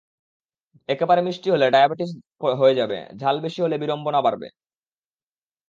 [0.89, 2.11] একেবারে মিষ্টি হলে ডায়াবেটিস
[2.59, 4.47] হয়ে যাবে, ঝাল বেশি হলে বিড়ম্বনা বাড়বে।